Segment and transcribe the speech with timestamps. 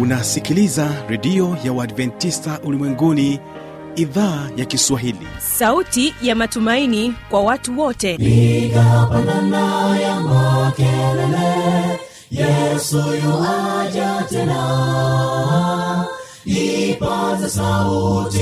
[0.00, 3.40] unasikiliza redio ya uadventista ulimwenguni
[3.96, 5.26] idhaa ya kiswahili.
[5.38, 8.14] Sauti ya matumaini kwa watu wote.
[8.14, 12.00] Igapanana ya makelele
[12.30, 16.04] yesu yuaja tena.
[16.44, 18.40] Ipaza sauti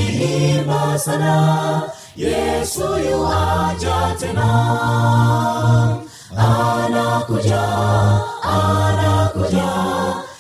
[0.58, 1.82] imba sana
[2.16, 2.80] yesu
[3.10, 4.48] yuaja tena.
[6.36, 7.62] Anakuja
[8.42, 9.77] anakuja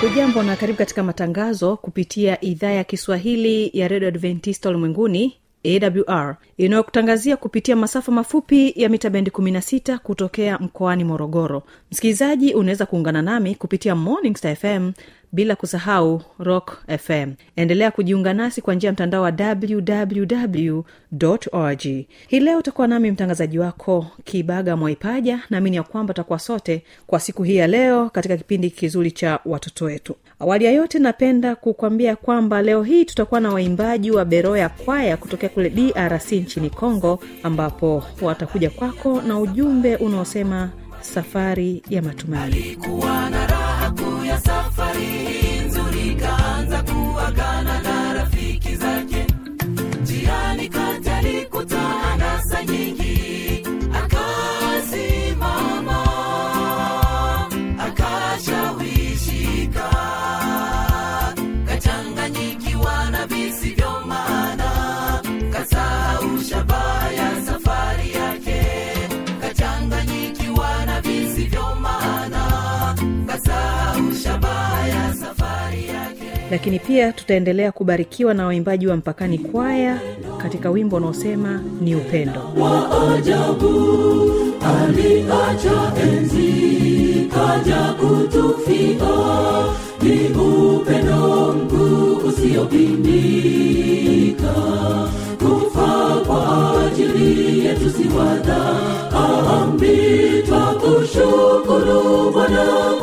[0.00, 7.36] hujambo na karibu katika matangazo kupitia idhaa ya kiswahili ya redio adventista ulimwenguni awr inayokutangazia
[7.36, 11.62] kupitia masafa mafupi ya mita bendi 16 kutokea mkoani morogoro.
[11.92, 14.92] Msikilizaji unaweza kuungana nami kupitia morning star fm
[15.32, 20.80] bila kusahau rock fm endelea kujiunga nasi kwa njia ya mtandao wa www
[21.52, 21.82] org.
[22.28, 25.40] Hii leo utakuwa nami mtangazaji wako kibaga mwaipaja.
[25.50, 29.84] Naamini ya kwamba utakuwa sote kwa siku hii ya leo katika kipindi kizuri cha watoto
[29.84, 30.16] wetu.
[30.40, 35.48] Awali ya yote napenda kukwambia kwamba leo hii tutakuwa na waimbaji wa beroya kwaya kutokea
[35.48, 42.56] kule drc nchini congo ambapo watakuja kwako na ujumbe unaosema safari ya matumaini.
[42.56, 43.46] Alikuwa na
[76.56, 80.00] lakini pia tutaendelea kubarikiwa na waimbaji wa mpakani kwaya
[80.38, 82.40] katika wimbo unaosema ni upendo.
[82.60, 88.96] Waajabu aliacha enzi kaja kutufia
[90.02, 92.94] ni upendo mkuu usiopimika
[95.38, 99.96] kufa kwa ajili yetu si wadhambi
[100.46, 102.95] twakushukuru bwana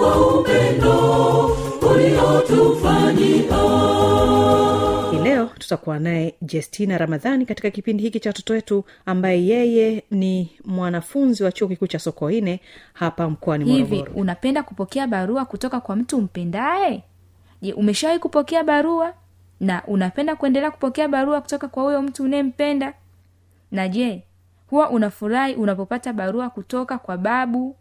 [5.23, 11.43] leo tutakuwa naye jestina ramadhani katika kipindi hiki cha watoto wetu ambaye yeye ni mwanafunzi
[11.43, 12.59] wa chuo kikuu cha sokoine
[12.93, 17.03] hapa mkoani hivi unapenda kupokea barua kutoka kwa mtu mpendaye?
[17.61, 19.13] Je umeshawahi kupokea barua?
[19.59, 22.93] Na unapenda kuendelea kupokea barua kutoka kwa huyo mtu unayempenda?
[23.71, 24.23] Na je
[24.69, 27.75] huwa unafurahi unapopata barua kutoka kwa babu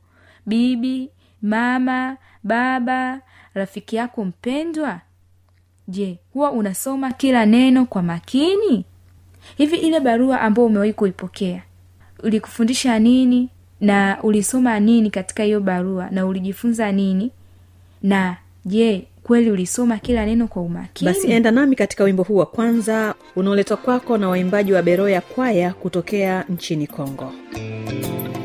[0.46, 1.10] bibi
[1.42, 3.20] mama baba
[3.54, 5.00] rafiki yako mpendwa?
[5.88, 8.84] Je huwa unasoma kila neno kwa makini?
[9.56, 11.62] Hivi ile barua ambayo umewahi kuipokea
[12.22, 13.48] ulikufundisha nini?
[13.80, 16.08] Na ulisoma nini katika hiyo barua?
[16.10, 17.30] Na ulijifunza nini?
[18.02, 21.10] Na je kweli ulisoma kila neno kwa umakini?
[21.12, 25.72] Basi enda nami katika wimbo huu wa kwanza unaoletwa kwako na waimbaji wa beroya kwaya
[25.72, 27.32] kutokea nchini kongo.
[27.52, 28.41] sikilizeni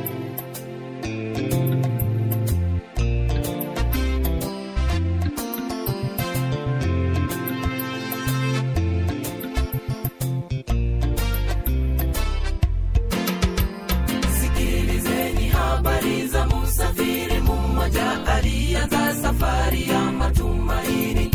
[19.40, 21.32] safari ya matumaini.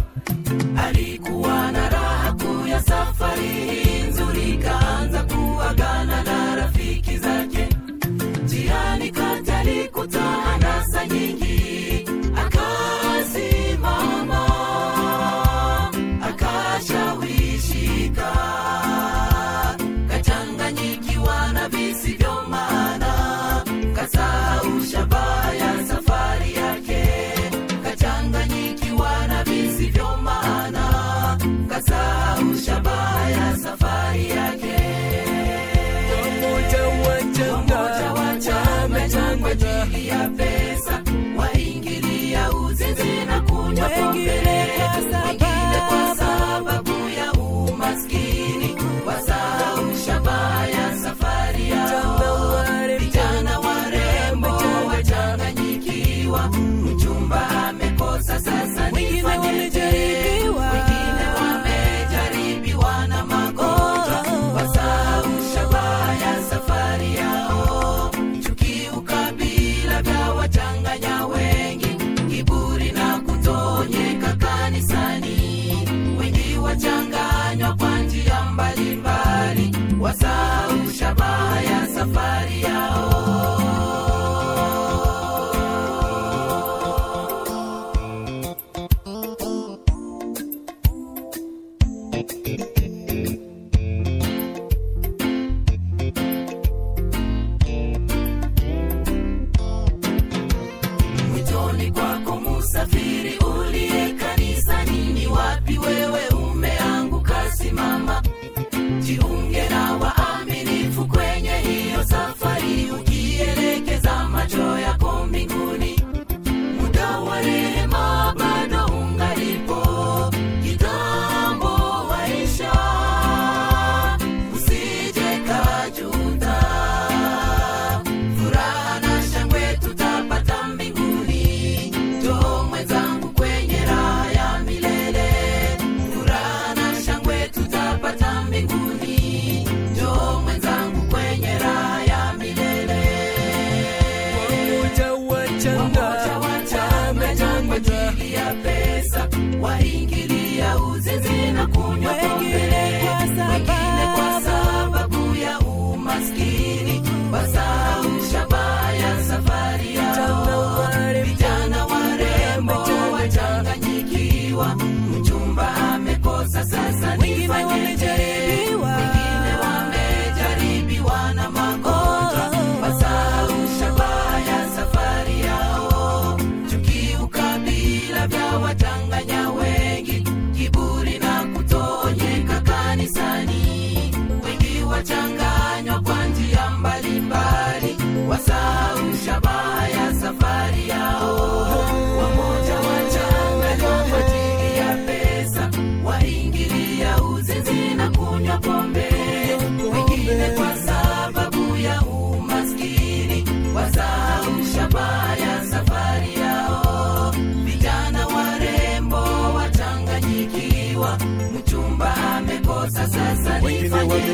[0.77, 7.69] Alikuwa na raha kuu ya safari hii nzuri kaanza kuagana na rafiki zake.
[8.45, 11.72] Njiani kati alikuta anasa nyingi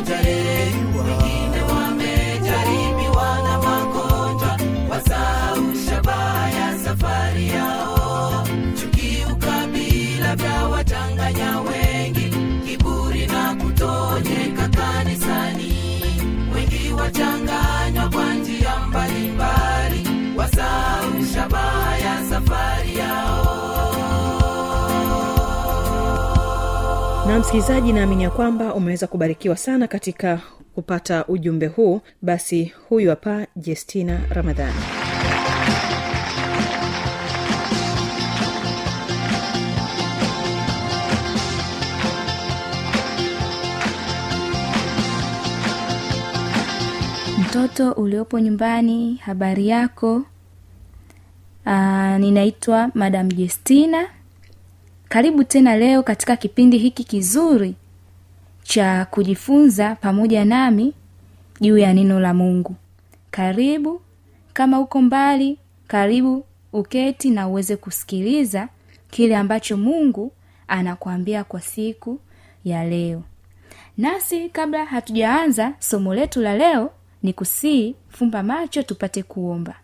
[0.07, 0.48] jare.
[27.39, 30.41] Msikilizaji naamini ya kwamba umeweza kubarikiwa sana katika
[30.75, 32.01] kupata ujumbe huu.
[32.23, 34.77] Basi huyu hapa jestina ramadhani
[47.41, 50.23] mtoto uliopo nyumbani habari yako?
[51.67, 54.07] Aa, ninaitwa madam jestina
[55.09, 57.75] karibu tena leo katika kipindi hiki kizuri
[58.63, 60.95] cha kujifunza pamoja nami
[61.61, 62.75] juu ya neno la mungu.
[63.31, 64.01] Karibu
[64.53, 68.69] kama uko mbali karibu uketi na uweze kusikiliza
[69.11, 70.33] kile ambacho mungu
[70.69, 72.21] anakuambia kwa siku
[72.65, 73.23] ya leo.
[73.99, 76.91] Nasi kabla hatujaanza somo letu la leo
[77.23, 79.75] ni kusii fumba macho tupate kuomba.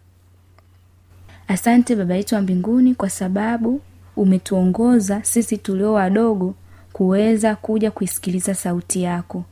[1.48, 3.80] Asante baba yetu wa mbinguni kwa sababu
[4.16, 6.54] umetuongoza sisi tulio wadogo
[6.92, 9.44] kuweza kuja kuisikiliza sauti yako.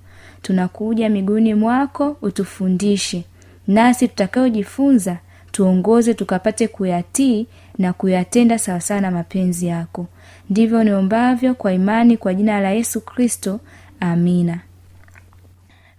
[0.42, 3.24] Tunakuja miguuni mwako utufundishe.
[3.66, 5.16] Nasi tutakayojifunza
[5.52, 7.46] tuongoze tukapate kuyatii
[7.78, 10.06] na kuyatenda sawasawa na mapenzi yako.
[10.50, 13.60] Ndivyo niombavyo kwa imani kwa jina la yesu kristo.
[14.00, 14.60] Amina.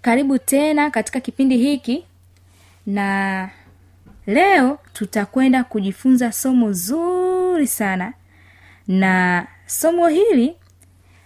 [0.01, 2.03] Karibu tena katika kipindi hiki
[2.85, 3.49] na
[4.27, 8.13] leo tutakwenda kujifunza somo zuri sana
[8.87, 10.55] na somo hili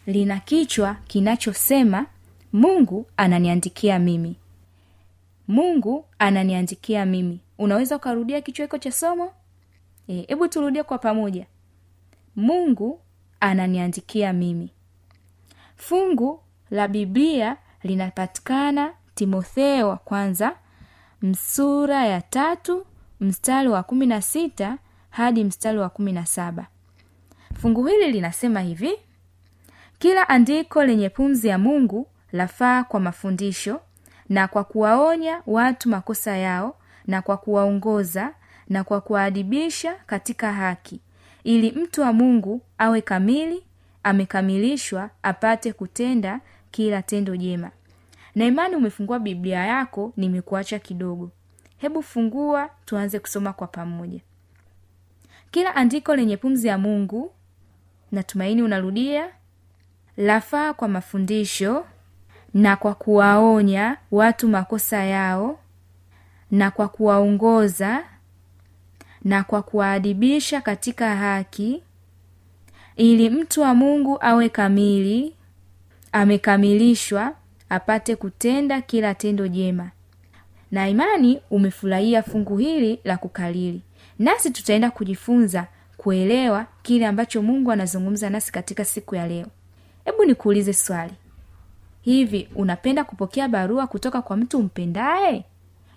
[0.07, 2.05] lina kichwa kinachosema
[2.53, 4.35] mungu ananiandikia mimi.
[5.47, 7.39] Mungu ananiandikia mimi.
[7.57, 9.31] Unaweza ukarudia kichwa hiko cha somo?
[10.07, 11.45] Hebu e, turudie kwa pamoja.
[12.35, 12.99] Mungu
[13.39, 14.69] ananiandikia mimi.
[15.75, 16.39] Fungu
[16.71, 20.55] la biblia linapatikana timotheo wa kwanza
[21.21, 22.85] msura ya tatu
[23.19, 24.77] mstari wa kumi na sita
[25.09, 26.67] hadi mstari wa kumi na saba
[27.57, 28.91] fungu hili linasema hivi
[29.99, 33.81] kila andiko lenye pumzi ya mungu lafaa kwa mafundisho
[34.29, 36.75] na kwa kuwaonya watu makosa yao
[37.07, 38.33] na kwa kuwaongoza
[38.69, 40.99] na kwa kuwaadibisha katika haki
[41.43, 43.63] ili mtu wa mungu awe kamili
[44.03, 46.39] amekamilishwa apate kutenda
[46.71, 47.71] kila tendo jema.
[48.35, 51.31] Na imani umefungua biblia yako nimekuacha kidogo.
[51.77, 54.19] Hebu fungua tuanze kusoma kwa pamoja.
[55.51, 57.31] Kila andiko lenye pumzi ya mungu
[58.11, 59.29] natumaini unarudia.
[60.17, 61.85] Lafaa kwa mafundisho
[62.53, 65.59] na kwa kuwaonya watu makosa yao
[66.51, 68.03] na kwa kuwaongoza
[69.23, 71.83] na kwa kuwaadibisha katika haki.
[72.95, 75.35] Ili mtu wa mungu awe kamili
[76.11, 77.33] amekamilishwa
[77.69, 79.91] apate kutenda kila tendo jema.
[80.71, 83.81] Na imani umefurahia fungu hili la kukalili.
[84.19, 89.47] Nasi tutaenda kujifunza kuelewa kile ambacho mungu anazungumza nasi katika siku ya leo.
[90.05, 91.13] Hebu nikuulize swali.
[92.01, 95.43] Hivi unapenda kupokea barua kutoka kwa mtu mpendaye?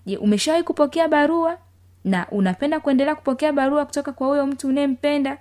[0.07, 1.59] Je umeshawahi kupokea barua?
[2.05, 5.39] Na unapenda kuendelea kupokea barua kutoka kwa huyo mtu unayempenda?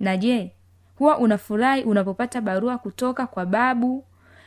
[0.00, 0.52] Na je
[0.98, 4.04] huwa unafurahi unapopata barua kutoka kwa babu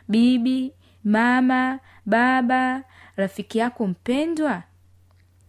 [0.07, 2.83] bibi mama baba
[3.15, 4.63] rafiki yako mpendwa?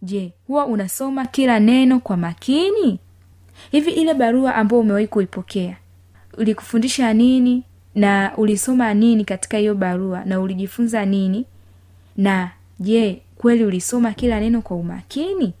[0.01, 2.99] Je huwa unasoma kila neno kwa makini
[3.71, 5.77] hivi ile barua ambayo umewahi kuipokea
[6.37, 7.63] ulikufundisha nini
[7.95, 11.45] na ulisoma nini katika hiyo barua na ulijifunza nini?
[12.17, 15.53] Na je kweli ulisoma kila neno kwa umakini?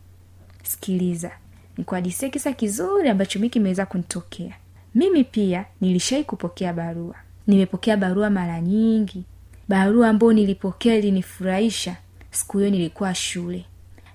[0.63, 1.31] Sikiliza
[1.77, 4.53] nikuhadisie kisa kizuri ambacho mi kimeweza kunitokea.
[4.95, 7.15] Mimi pia nilishai kupokea barua.
[7.47, 9.23] Nimepokea barua mara nyingi.
[9.67, 11.95] Barua ambayo nilipokea ilinifurahisha.
[12.31, 13.65] Siku hiyo nilikuwa shule.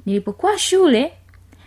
[0.06, 1.12] Nilipokuwa shule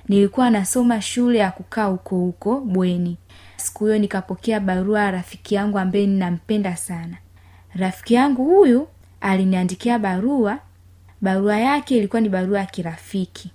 [0.10, 3.18] nilikuwa nasoma shule ya kukaa huko huko bweni.
[3.58, 7.18] Siku hiyo nikapokea barua ya rafiki yangu ambaye ninampenda sana.
[7.76, 8.88] Rafiki yangu huyu
[9.22, 10.60] aliniandikia barua.
[11.22, 13.52] Barua yake ilikuwa ni barua ya kirafiki.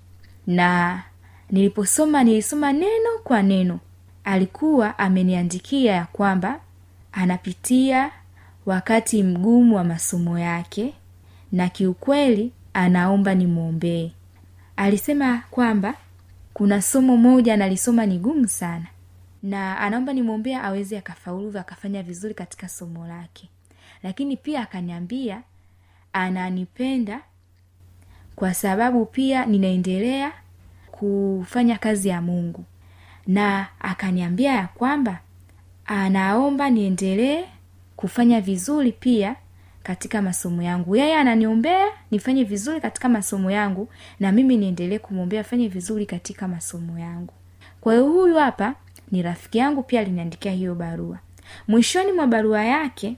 [0.47, 1.02] Na
[1.50, 3.78] niliposoma nilisoma neno kwa neno.
[4.25, 6.61] Alikuwa ameniandikia ya kwamba
[7.12, 8.11] anapitia
[8.66, 10.94] wakati mgumu wa masomo yake
[11.52, 14.12] na kiukweli anaomba nimwombee.
[14.76, 15.94] Alisema kwamba
[16.54, 18.87] kuna somo moja analisoma ni gumu sana.
[19.42, 23.49] Na anaomba nimwombea aweze akafaulu akafanya vizuri katika somo lake.
[24.02, 25.42] Lakini pia akaniambia
[26.12, 27.21] ananipenda
[28.37, 30.32] kwa sababu pia ninaendelea
[30.90, 32.64] kufanya kazi ya mungu.
[33.26, 35.21] Na akaniambia ya kwamba
[35.87, 37.44] anaomba niendelee
[37.97, 39.37] kufanya vizuri pia
[39.83, 40.97] katika masomo yangu.
[40.97, 43.89] Yeye ananiombea nifanye vizuri katika masomo yangu
[44.21, 47.33] na mimi niendelee kumwombea afanye vizuri katika masomo yangu.
[47.81, 48.75] Kwa hiyo huyu hapa
[49.11, 51.19] ni rafiki yangu pia aliniandikia hiyo barua.
[51.69, 53.17] Mwishoni mwa barua yake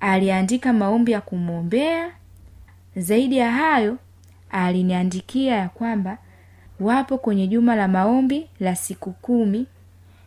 [0.00, 2.10] aliandika maombi ya kumwombea.
[2.96, 3.98] Zaidi ya hayo
[4.50, 6.18] aliniandikia ya kwamba
[6.80, 9.66] wapo kwenye juma la maombi la siku kumi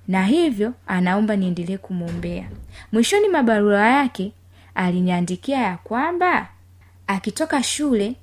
[0.08, 2.50] na hivyo anaomba niendelee kumwombea.
[2.92, 4.32] Mwishoni mwa barua yake
[4.78, 6.50] aliniandikia ya kwamba
[7.08, 8.16] akitoka shule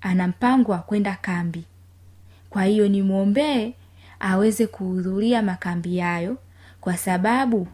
[0.00, 1.64] ana mpango wa kwenda kambi.
[2.50, 3.72] Kwa hiyo nimwombee
[4.20, 6.36] aweze kuhudhuria makambi yayo
[6.80, 7.68] kwa sababu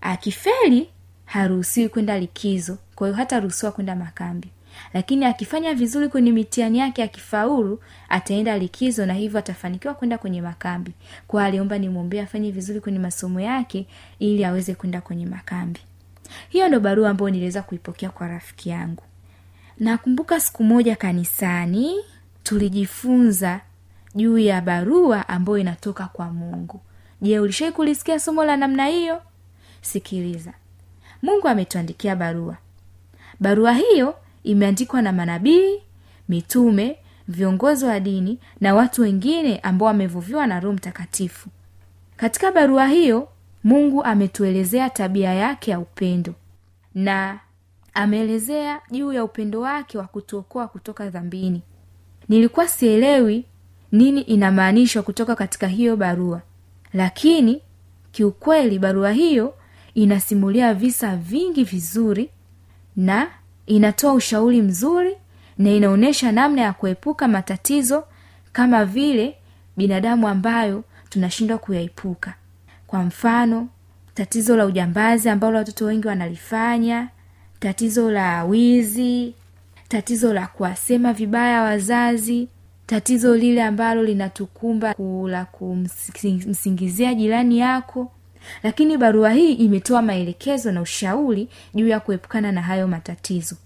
[0.00, 0.88] akifeli
[1.24, 4.48] haruhusiwi kwenda likizo kwa hiyo hataruhusiwa kwenda makambi.
[4.94, 10.92] Lakini akifanya vizuri kwenye mitihani yake akifaulu ataenda likizo na hivyo atafanikiwa kwenda kwenye makambi.
[11.28, 13.86] Kwa aliomba nimwombee afanye vizuri kwenye masomo yake
[14.18, 15.80] ili aweze kwenda kwenye makambi
[16.48, 19.02] hiyo ndo barua ambayo niliweza kuipokea kwa rafiki yangu.
[19.78, 21.94] Nakumbuka siku moja kanisani
[22.42, 23.60] tulijifunza
[24.14, 26.80] juu ya barua ambayo inatoka kwa mungu.
[27.22, 29.22] Je ulishai kulisikia somo la namna hiyo?
[29.82, 30.52] Sikiliza.
[31.22, 32.56] Mungu ametuandikia barua.
[33.40, 35.82] Barua hiyo imeandikwa na manabii
[36.28, 41.48] mitume viongozi wa dini na watu wengine ambao wamevuviwa na roho mtakatifu.
[42.16, 43.28] Katika barua hiyo
[43.64, 46.34] mungu ametuelezea tabia yake ya upendo.
[46.94, 47.40] Na
[47.94, 51.62] ameelezea juu ya upendo wake wa kutuokoa kutoka dhambini.
[52.28, 53.44] Nilikuwa sielewi
[53.92, 56.42] nini inamaanishwa kutoka katika hiyo barua.
[56.92, 57.62] Lakini
[58.12, 59.54] kiukweli barua hiyo
[59.94, 62.30] inasimulia visa vingi vizuri
[62.96, 63.26] na
[63.66, 65.16] inatoa ushauri mzuri
[65.58, 68.04] na inaonyesha namna ya kuepuka matatizo
[68.52, 69.36] kama vile
[69.76, 72.34] binadamu ambayo tunashindwa kuyaepuka
[72.88, 73.68] kwa mfano
[74.14, 77.08] tatizo la ujambazi ambalo watoto wengi wanalifanya
[77.60, 79.34] tatizo la wizi
[79.88, 82.48] tatizo la kuwasema vibaya wazazi
[82.86, 84.94] tatizo lile ambalo linatukumba
[85.28, 88.12] la kumsingizia jirani yako.
[88.62, 93.56] Lakini barua hii imetoa maelekezo na ushauri juu ya kuepukana na hayo matatizo.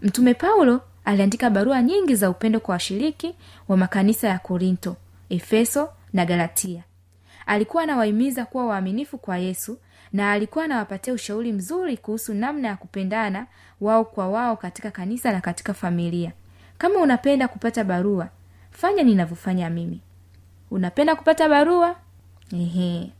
[0.00, 3.34] Mtume paulo aliandika barua nyingi za upendo kwa washiriki
[3.68, 4.96] wa makanisa ya korinto
[5.30, 6.82] efeso na galatia
[7.50, 9.78] alikuwa anawahimiza kuwa waaminifu kwa yesu
[10.12, 13.46] na alikuwa anawapatia ushauri mzuri kuhusu namna ya kupendana
[13.80, 16.32] wao kwa wao katika kanisa na katika familia.
[16.78, 18.28] Kama unapenda kupata barua
[18.70, 20.00] fanya ninavyofanya mimi.
[20.70, 21.96] Unapenda kupata barua?
[22.52, 23.10] Ehe.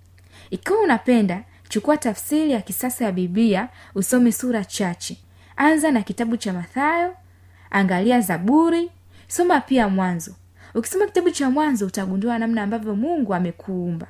[0.51, 5.17] ikiwa unapenda chukua tafsiri ya kisasa ya biblia usome sura chache.
[5.57, 7.17] Anza na kitabu cha mathayo
[7.71, 8.91] angalia zaburi
[9.29, 10.35] soma pia mwanzo.
[10.75, 14.07] Ukisoma kitabu cha mwanzo utagundua namna ambavyo mungu amekuumba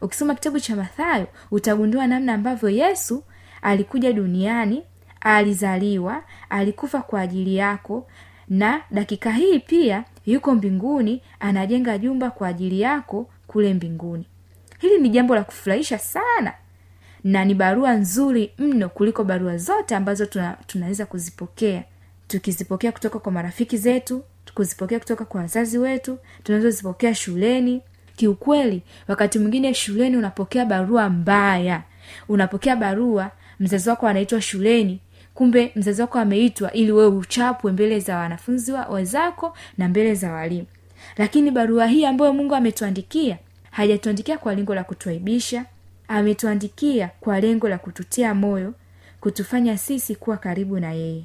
[0.00, 3.24] ukisoma kitabu cha mathayo utagundua namna ambavyo yesu
[3.62, 4.82] alikuja duniani
[5.20, 8.06] alizaliwa alikufa kwa ajili yako
[8.48, 14.26] na dakika hii pia yuko mbinguni anajenga jumba kwa ajili yako kule mbinguni.
[14.78, 16.54] Hili ni jambo la kufurahisha sana
[17.24, 21.84] na ni barua nzuri mno kuliko barua zote ambazo tuna, tunaweza kuzipokea.
[22.28, 24.22] Tukizipokea kutoka kwa marafiki zetu
[24.54, 27.82] kuzipokea kutoka kwa wazazi wetu tunazozipokea shuleni
[28.24, 31.82] kiukweli wakati mwingine shuleni unapokea barua mbaya.
[32.28, 35.00] Unapokea barua mzazi wako anaitwa shuleni
[35.34, 38.88] kumbe mzazi wako ameitwa ili wewe uchapwe mbele za wanafunzi wa-
[39.78, 40.66] na mbele za walimu.
[41.16, 43.38] Lakini barua hii ambayo mungu ametuandikia
[43.70, 45.64] hajatuandikia kwa lengo la kutuaibisha
[46.08, 48.74] ametuandikia kwa lengo la kututia moyo
[49.20, 51.24] kutufanya sisi kuwa karibu na yeye.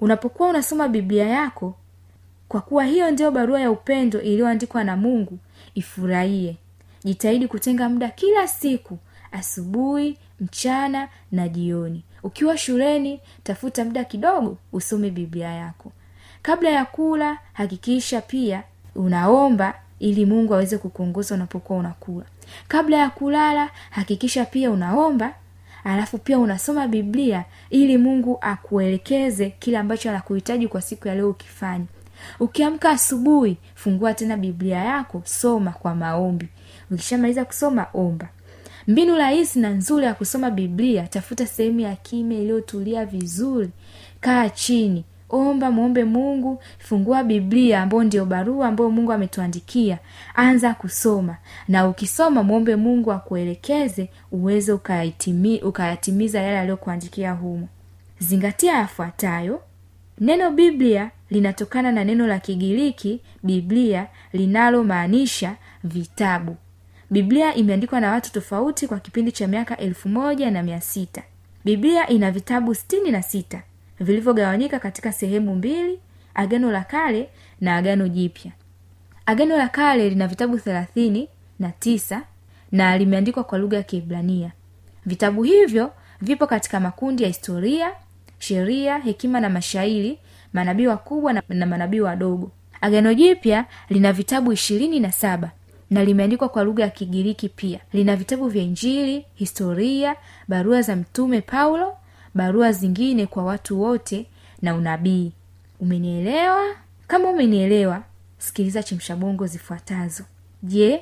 [0.00, 1.74] Unapokuwa unasoma biblia yako
[2.54, 5.38] kwa kuwa hiyo ndio barua ya upendo iliyoandikwa na mungu
[5.74, 6.56] ifurahie.
[7.04, 8.98] Jitahidi kutenga muda kila siku
[9.32, 12.04] asubuhi mchana na jioni.
[12.22, 15.92] Ukiwa shuleni tafuta muda kidogo usome biblia yako.
[16.42, 18.62] Kabla ya kula hakikisha pia
[18.94, 22.26] unaomba ili mungu aweze kukuongoza unapokuwa unakula.
[22.68, 25.34] Kabla ya kulala hakikisha pia unaomba
[25.84, 31.84] alafu pia unasoma biblia ili mungu akuelekeze kile ambacho anakuhitaji kwa siku ya leo ukifanya
[32.40, 36.48] ukiamka asubuhi fungua tena biblia yako soma kwa maombi.
[36.90, 38.28] Ukishamaliza kusoma omba.
[38.88, 43.70] Mbinu rahisi na nzuri ya kusoma biblia tafuta sehemu ya kimya iliyotulia vizuri.
[44.20, 49.98] Kaa chini omba mwombe mungu fungua biblia ambayo ndio barua ambayo mungu ametuandikia.
[50.34, 51.36] Anza kusoma.
[51.68, 54.72] Na ukisoma mwombe mungu akuelekeze uweze
[55.62, 57.68] ukayatimiza yale aliyokuandikia humo.
[58.18, 59.60] Zingatia yafuatayo
[60.20, 66.56] neno biblia linatokana na neno la kigiriki biblia linalomaanisha vitabu.
[67.10, 71.22] Biblia imeandikwa na watu tofauti kwa kipindi cha miaka elfu moja na mia sita.
[71.64, 73.62] Biblia ina vitabu sitini na sita
[74.00, 75.98] vilivyogawanyika katika sehemu mbili
[76.34, 77.28] agano la kale
[77.60, 78.52] na agano jipya.
[79.26, 82.22] Agano la kale lina vitabu thelathini na tisa
[82.72, 84.52] na limeandikwa kwa lugha ya kiebrania.
[85.06, 87.92] Vitabu hivyo vipo katika makundi ya historia
[88.48, 90.18] sheria hekima na mashairi
[90.52, 92.50] manabii wakubwa na, na manabii wadogo.
[92.80, 95.50] Agano jipya lina vitabu ishirini na saba
[95.90, 97.80] na limeandikwa kwa lugha ya kigiriki pia.
[97.92, 100.16] Lina vitabu vya injili historia
[100.48, 101.96] barua za mtume paulo
[102.34, 104.26] barua zingine kwa watu wote
[104.62, 105.32] na unabii.
[105.80, 106.64] Umenielewa?
[107.06, 108.02] Kama umenielewa
[108.38, 110.24] sikiliza chemshabongo zifuatazo.
[110.62, 111.00] Je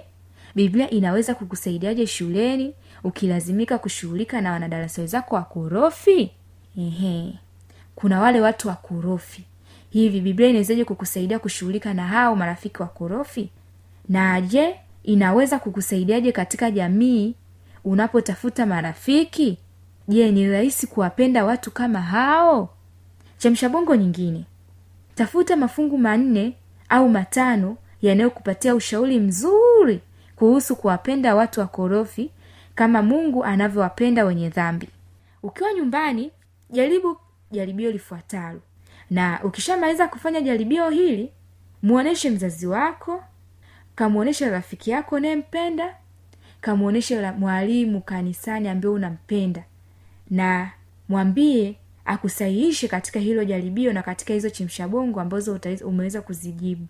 [0.54, 2.74] biblia inaweza kukusaidiaje shuleni
[3.04, 6.30] ukilazimika kushughulika na wanadarasa wenzako wakorofi
[6.78, 7.34] ehe.
[7.94, 9.44] Kuna wale watu wakorofi
[9.90, 13.48] hivi biblia inawezaje kukusaidia kushughulika na hao marafiki wakorofi
[14.08, 17.34] na je inaweza kukusaidiaje katika jamii
[17.84, 19.58] unapotafuta marafiki?
[20.08, 22.68] Je ni rahisi kuwapenda watu kama hao?
[23.38, 24.44] Chamshabongo nyingine.
[25.14, 26.52] Tafuta mafungu manne
[26.88, 30.00] au matano yanayokupatia ushauri mzuri
[30.36, 32.30] kuhusu kuwapenda watu wakorofi
[32.74, 34.88] kama mungu anavyowapenda wenye dhambi.
[35.42, 36.30] Ukiwa nyumbani
[36.72, 37.16] jaribu
[37.50, 38.60] jaribio lifuatalo.
[39.10, 41.32] Na ukishamaliza kufanya jaribio hili
[41.82, 43.24] mwonyeshe mzazi wako
[43.94, 45.96] kamwoneshe rafiki yako unayempenda
[46.60, 49.64] kamwonyeshe mwalimu kanisani ambaye unampenda.
[50.30, 50.70] Na
[51.08, 56.86] mwambie akusahihishe katika hilo jaribio na katika hizo chimshabongo ambazo umeweza kuzijibu.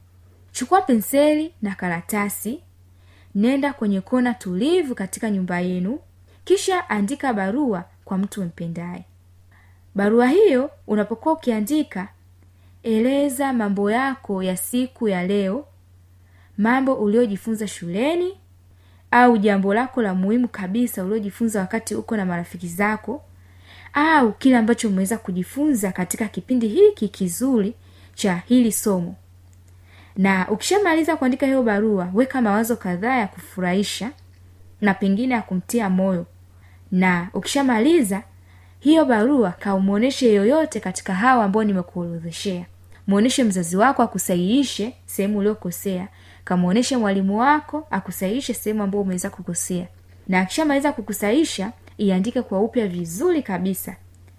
[0.53, 2.61] Chukua penseli na karatasi
[3.35, 5.99] nenda kwenye kona tulivu katika nyumba yenu
[6.45, 9.05] kisha andika barua kwa mtu mpendaye
[9.95, 12.09] barua hiyo unapokuwa ukiandika
[12.83, 15.67] eleza mambo yako ya siku ya leo
[16.59, 18.39] mambo uliojifunza shuleni
[19.11, 23.23] au jambo lako la muhimu kabisa uliojifunza wakati uko na marafiki zako
[23.93, 27.75] au kile ambacho umeweza kujifunza katika kipindi hiki kizuri
[28.15, 29.17] cha hili somo.
[30.17, 34.11] Na ukishamaliza kuandika hiyo barua weka mawazo kadhaa ya kufurahisha
[34.81, 36.27] na pengine ya kumtia moyo.
[36.93, 38.23] Na ukishamaliza
[38.83, 42.67] hiyo barua kaumwonyeshe yoyote katika hawa ambao nimekuorodheshea.
[43.07, 46.09] Mwonyeshe mzazi wako akusahihishe sehemu uliokosea.
[46.45, 49.87] Kamwonyeshe mwalimu wako akusahihishe sehemu ambao umeweza kukosea.
[50.29, 53.97] Na akishamaliza kukusahisha iandike kwa upya vizuri kabisa.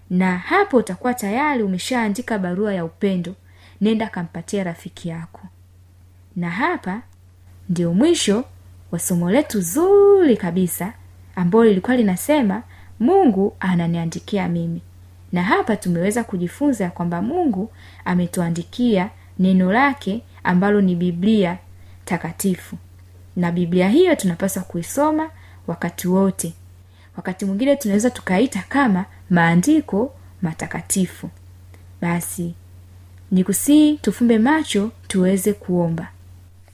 [0.09, 3.35] Na hapo utakuwa tayari umeshaandika barua ya upendo.
[3.81, 5.41] Nenda kampatia rafiki yako.
[6.35, 7.01] Na hapa
[7.69, 8.43] ndio mwisho
[8.91, 10.93] wa somo letu zuri kabisa
[11.35, 12.63] ambalo lilikuwa linasema
[13.07, 14.81] mungu ananiandikia mimi.
[15.31, 17.71] Na hapa tumeweza kujifunza kwamba mungu
[18.05, 21.57] ametuandikia neno lake ambalo ni biblia
[22.05, 22.77] takatifu.
[23.35, 25.29] Na biblia hiyo tunapaswa kuisoma
[25.67, 26.53] wakati wote.
[27.17, 31.29] Wakati mwingine tunaweza tukaita kama maandiko matakatifu.
[32.01, 32.53] Basi
[33.31, 36.07] ni kusii tufumbe macho tuweze kuomba.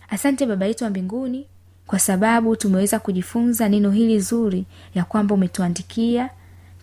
[0.09, 1.45] Asante baba yetu wa mbinguni
[1.89, 6.29] kwa sababu tumeweza kujifunza neno hili zuri ya kwamba umetuandikia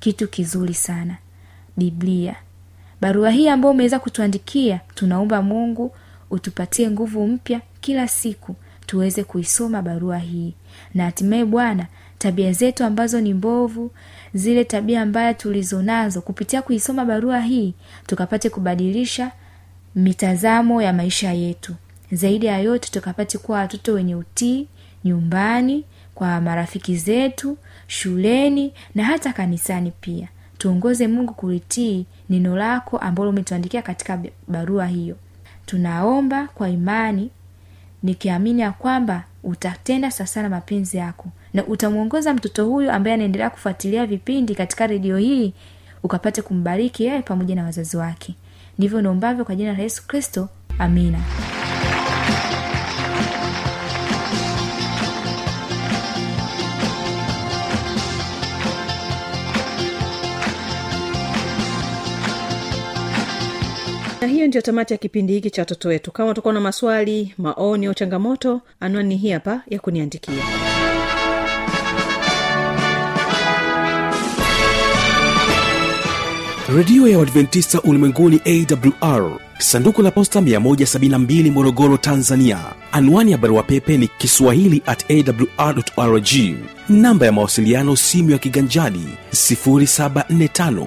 [0.01, 1.17] kitu kizuri sana
[1.77, 2.37] biblia.
[3.01, 5.93] Barua hii ambayo umeweza kutuandikia tunaomba mungu
[6.31, 10.55] utupatie nguvu mpya kila siku tuweze kuisoma barua hii.
[10.95, 11.87] Na hatimaye bwana
[12.19, 13.91] tabia zetu ambazo ni mbovu
[14.35, 17.75] zile tabia mbaya tulizonazo kupitia kuisoma barua hii
[18.07, 19.33] tukapate kubadilisha
[19.95, 21.75] mitazamo ya maisha yetu.
[22.13, 24.69] Zaidi ya yote tukapate kuwa watoto wenye utii
[25.07, 30.29] nyumbani kwa marafiki zetu shuleni na hata kanisani pia.
[30.59, 35.17] Tuongoze mungu kulitii neno lako ambalo umetuandikia katika barua hiyo.
[35.67, 37.31] Tunaomba kwa imani
[38.03, 41.29] nikiamini ya kwamba utatenda sasana mapenzi yako.
[41.55, 45.53] Na utamwongoza mtoto huyu ambaye anaendelea kufuatilia vipindi katika redio hii
[46.03, 48.35] ukapate kumbariki yeye pamoja na wazazi wake.
[48.79, 50.49] Ndivyo naombavyo kwa jina la yesu kristo.
[50.79, 51.19] Amina
[64.27, 66.13] na hiyo ndio tamati ya kipindi hiki cha watoto wetu.
[66.13, 70.35] Kama utakuwa na maswali maoni au changamoto anwani hii hapa ya kuniandikia.
[76.77, 82.59] Redio ya uadventista ulimwenguni awr sanduku la posta 172 morogoro tanzania.
[82.93, 86.29] Anwani ya barua pepe ni kiswahili at awrrg
[86.89, 90.87] namba ya mawasiliano simu ya kiganjani 745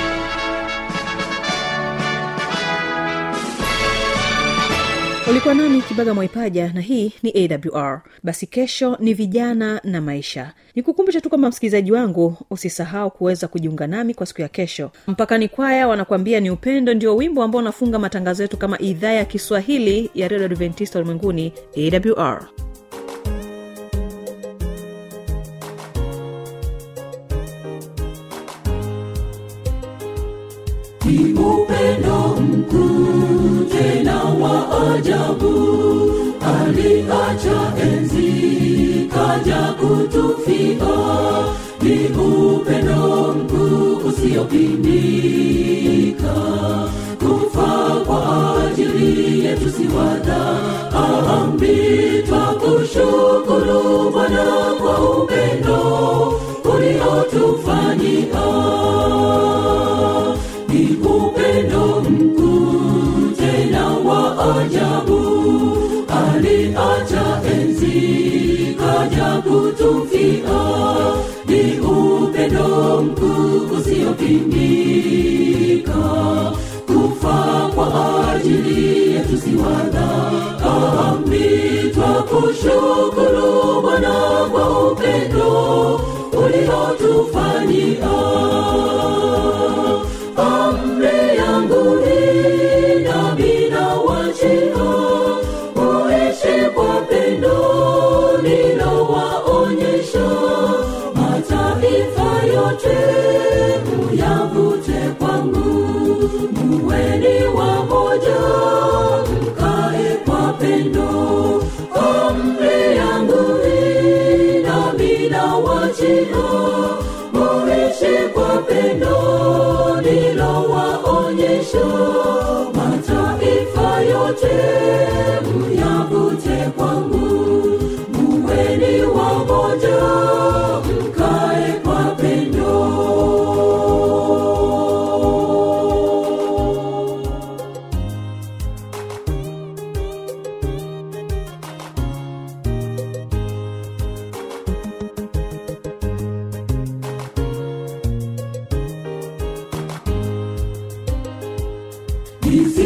[5.31, 10.53] ulikuwa nami kibaga mwaipaja na hii ni awr basi kesho ni vijana na maisha.
[10.75, 14.91] Nikukumbusha tu kwamba msikilizaji wangu usisahau kuweza kujiunga nami kwa siku ya kesho.
[15.07, 20.09] Mpakani kwaya wanakuambia ni upendo ndio wimbo ambao unafunga matangazo yetu kama idhaa ya kiswahili
[20.15, 22.47] ya redio adventista ulimwenguni awr
[31.05, 34.55] ni upendo mkuu tena wa
[34.93, 35.53] ajabu
[36.53, 38.31] aliacha enzi
[39.13, 40.95] kaja kutufia
[41.81, 46.35] ni upendo mkuu usiopindika.
[47.19, 47.71] Kufa
[48.05, 48.21] kwa
[48.65, 51.77] ajili yetu si wadhambi
[52.27, 54.45] twakushukuru bwana
[54.81, 55.30] kwa upendo
[69.43, 70.61] kutufia
[71.47, 76.01] ni upendo mkuu usiopimika
[76.87, 77.87] kufa kwa
[78.31, 81.49] ajili yetu si wadhambi
[81.93, 84.13] twakushukuru bwana
[84.51, 85.49] kwa upendo
[86.33, 88.11] uliotufanyia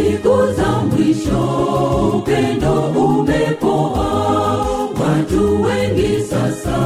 [0.05, 1.41] siku za mwisho
[2.17, 4.07] upendo umepoa.
[5.01, 6.77] Watu wengi sasa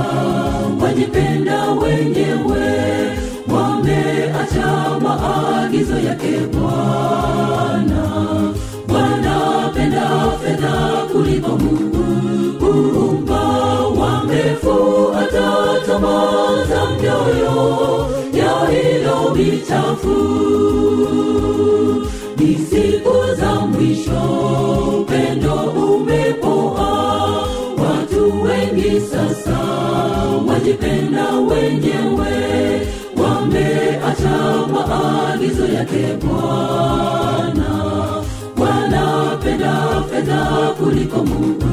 [0.82, 2.80] wajipenda wenyewe.
[3.54, 8.04] Wameacha maagizo yake bwana.
[8.94, 10.10] Wanapenda
[10.44, 12.06] fedha kuliko mungu.
[12.60, 13.42] Hurumba
[13.88, 15.52] wamefuata
[15.88, 20.69] tamaa za mioyo ya hilo michafu.
[29.00, 29.60] Sasa
[30.48, 32.88] wajipenda wenyewe
[33.24, 37.70] wameacha maagizo yake bwana.
[38.58, 41.66] Wanapenda fedha kuliko mungu.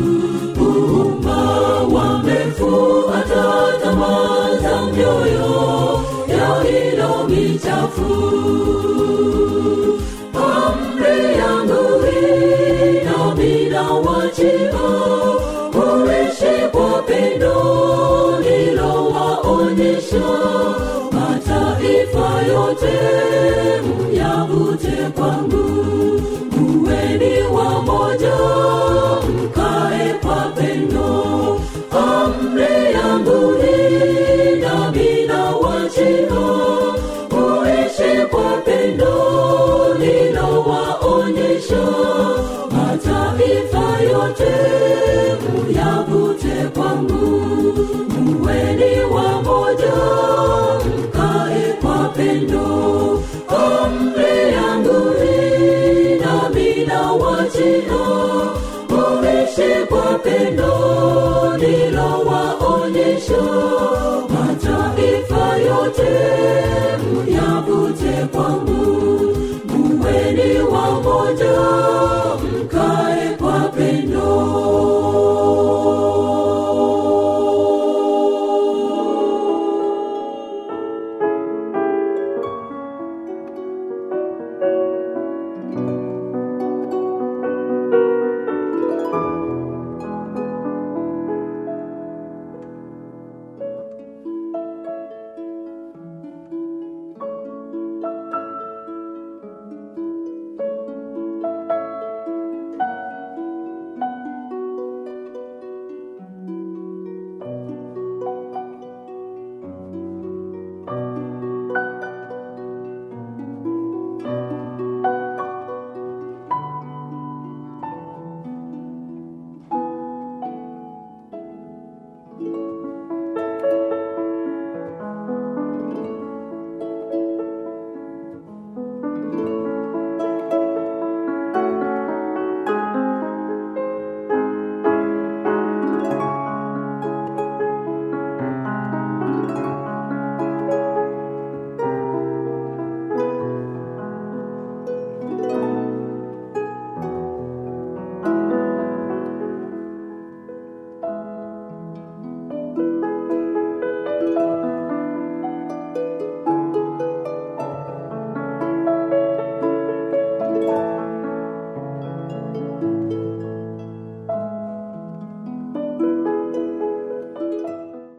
[0.61, 1.37] Umba
[1.83, 3.45] wamefuata
[3.83, 8.37] tamaa za mioyo ya hilo michafu
[20.12, 22.92] nilowaonyesha mataifa yote
[24.12, 25.66] myavute kwangu.
[26.57, 28.35] Muweni wamoja
[29.29, 31.36] mkae kwa pendo
[60.27, 60.76] pendo